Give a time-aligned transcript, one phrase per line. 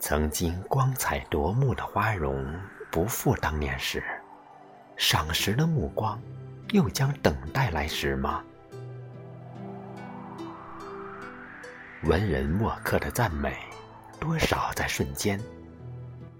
[0.00, 2.58] 曾经光彩夺目的花容
[2.90, 4.02] 不复当年时，
[4.96, 6.18] 赏识的目光
[6.70, 8.42] 又将等待来时吗？
[12.04, 13.54] 文人墨客的赞美，
[14.18, 15.38] 多少在瞬间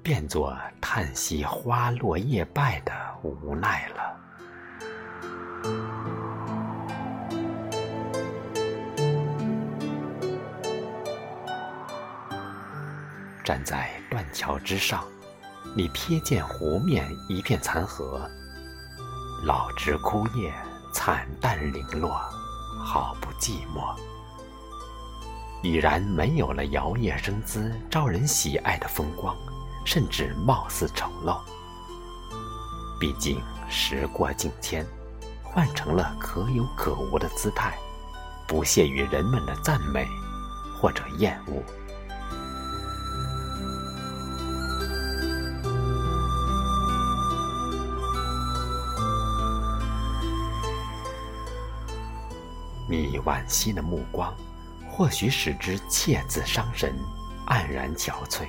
[0.03, 2.93] 变作叹息花落叶败的
[3.23, 4.17] 无奈了。
[13.51, 15.03] 站在断桥之上，
[15.75, 18.31] 你瞥见湖面一片残荷，
[19.45, 20.55] 老枝枯叶
[20.95, 22.13] 惨淡零落，
[22.81, 23.93] 好不寂寞。
[25.65, 29.37] 已然没有了摇曳生姿、招人喜爱的风光，
[29.85, 31.37] 甚至貌似丑陋。
[33.01, 34.87] 毕竟时过境迁，
[35.43, 37.77] 换成了可有可无的姿态，
[38.47, 40.07] 不屑于人们的赞美
[40.81, 41.61] 或者厌恶。
[52.91, 54.35] 你惋惜的目光，
[54.91, 56.93] 或许使之切字伤神，
[57.47, 58.49] 黯然憔悴；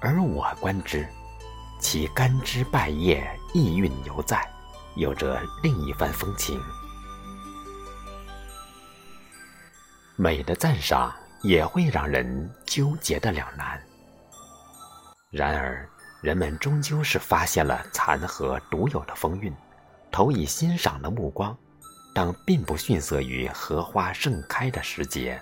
[0.00, 1.06] 而我观之，
[1.78, 4.44] 其干枝败叶，意蕴犹在，
[4.96, 6.60] 有着另一番风情。
[10.16, 13.80] 美的赞赏也会让人纠结的两难。
[15.30, 15.88] 然而，
[16.20, 19.54] 人们终究是发现了残荷独有的风韵，
[20.10, 21.56] 投以欣赏的目光。
[22.14, 25.40] 当并不逊色于荷花盛开的时节。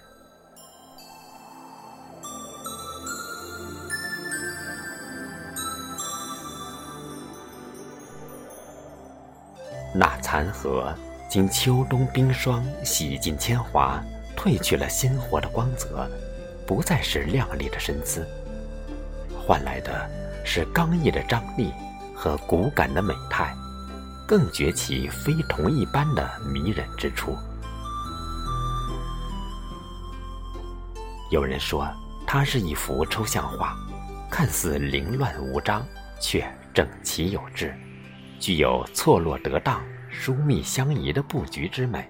[9.92, 10.94] 那残荷
[11.28, 14.00] 经秋冬冰霜洗尽铅华，
[14.36, 16.08] 褪去了鲜活的光泽，
[16.64, 18.24] 不再是靓丽的身姿，
[19.36, 20.08] 换来的
[20.44, 21.72] 是刚毅的张力
[22.14, 23.52] 和骨感的美态。
[24.30, 27.36] 更觉其非同一般的迷人之处。
[31.32, 31.84] 有人说，
[32.24, 33.74] 它是一幅抽象画，
[34.30, 35.84] 看似凌乱无章，
[36.20, 37.74] 却整齐有致，
[38.38, 42.08] 具有错落得当、疏密相宜的布局之美。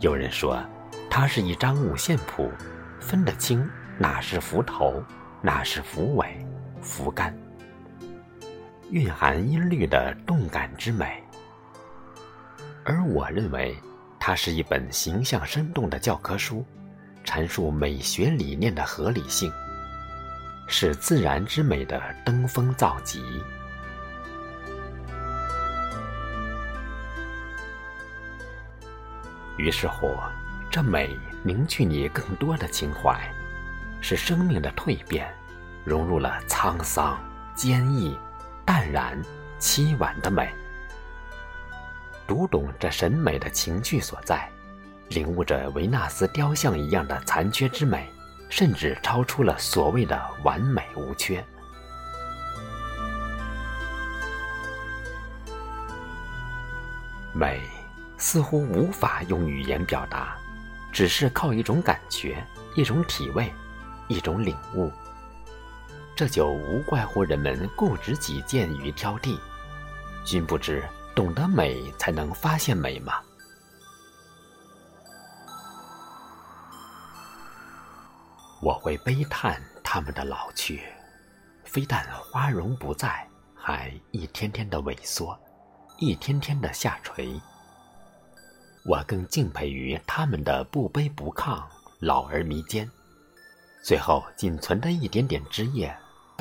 [0.00, 0.62] 有人说，
[1.08, 2.52] 它是一张五线谱，
[3.00, 5.02] 分得清哪是符头，
[5.40, 6.46] 哪是符尾、
[6.82, 7.34] 符干。
[8.92, 11.24] 蕴含音律的动感之美，
[12.84, 13.74] 而我认为，
[14.20, 16.62] 它是一本形象生动的教科书，
[17.24, 19.50] 阐述美学理念的合理性，
[20.68, 23.22] 是自然之美的登峰造极。
[29.56, 30.14] 于是乎，
[30.70, 33.18] 这美凝聚你更多的情怀，
[34.02, 35.34] 使生命的蜕变
[35.82, 37.18] 融入了沧桑、
[37.54, 38.14] 坚毅。
[38.64, 39.20] 淡然、
[39.58, 40.48] 凄婉的美，
[42.26, 44.48] 读懂这审美的情趣所在，
[45.08, 48.08] 领悟着维纳斯雕像一样的残缺之美，
[48.48, 51.44] 甚至超出了所谓的完美无缺。
[57.34, 57.60] 美
[58.18, 60.36] 似乎无法用语言表达，
[60.92, 62.46] 只是靠一种感觉、
[62.76, 63.52] 一种体味、
[64.06, 64.92] 一种领悟。
[66.22, 69.36] 这就无怪乎人们固执己见与挑剔，
[70.24, 70.80] 君不知
[71.16, 73.14] 懂得美才能发现美吗？
[78.60, 80.84] 我会悲叹他们的老去，
[81.64, 85.36] 非但花容不在，还一天天的萎缩，
[85.98, 87.34] 一天天的下垂。
[88.84, 91.60] 我更敬佩于他们的不卑不亢，
[91.98, 92.88] 老而弥坚。
[93.82, 95.92] 最后仅存的一点点枝叶，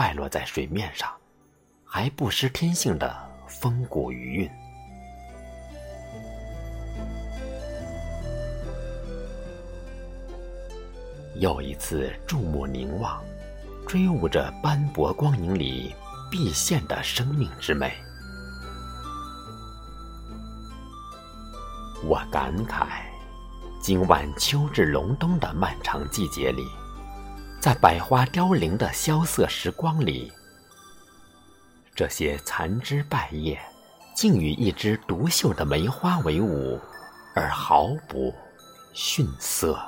[0.01, 1.07] 败落在水面上，
[1.85, 3.15] 还不失天性的
[3.47, 4.51] 风骨余韵。
[11.35, 13.23] 又一次注目凝望，
[13.87, 15.95] 追悟着斑驳光影里
[16.31, 17.93] 毕现的生命之美，
[22.03, 23.03] 我感慨：
[23.79, 26.80] 今晚秋至隆冬的漫长季节里。
[27.61, 30.33] 在百花凋零的萧瑟时光里，
[31.93, 33.61] 这些残枝败叶
[34.15, 36.81] 竟与一枝独秀的梅花为伍，
[37.35, 38.33] 而毫不
[38.93, 39.79] 逊色。